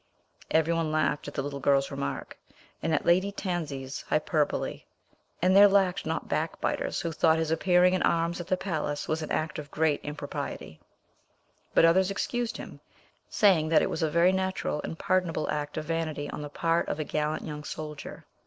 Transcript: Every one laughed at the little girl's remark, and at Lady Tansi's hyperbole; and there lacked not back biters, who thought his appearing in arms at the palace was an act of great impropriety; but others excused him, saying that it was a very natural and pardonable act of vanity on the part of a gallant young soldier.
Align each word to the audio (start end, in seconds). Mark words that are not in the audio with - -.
Every 0.49 0.73
one 0.73 0.91
laughed 0.91 1.27
at 1.27 1.35
the 1.35 1.43
little 1.43 1.59
girl's 1.59 1.91
remark, 1.91 2.35
and 2.81 2.91
at 2.91 3.05
Lady 3.05 3.31
Tansi's 3.31 4.01
hyperbole; 4.01 4.85
and 5.43 5.55
there 5.55 5.67
lacked 5.67 6.07
not 6.07 6.27
back 6.27 6.59
biters, 6.59 7.01
who 7.01 7.11
thought 7.11 7.37
his 7.37 7.51
appearing 7.51 7.93
in 7.93 8.01
arms 8.01 8.41
at 8.41 8.47
the 8.47 8.57
palace 8.57 9.07
was 9.07 9.21
an 9.21 9.31
act 9.31 9.59
of 9.59 9.69
great 9.69 9.99
impropriety; 10.01 10.79
but 11.75 11.85
others 11.85 12.09
excused 12.09 12.57
him, 12.57 12.79
saying 13.29 13.69
that 13.69 13.83
it 13.83 13.91
was 13.91 14.01
a 14.01 14.09
very 14.09 14.31
natural 14.31 14.81
and 14.83 14.97
pardonable 14.97 15.47
act 15.51 15.77
of 15.77 15.85
vanity 15.85 16.27
on 16.31 16.41
the 16.41 16.49
part 16.49 16.87
of 16.89 16.99
a 16.99 17.03
gallant 17.03 17.45
young 17.45 17.63
soldier. 17.63 18.25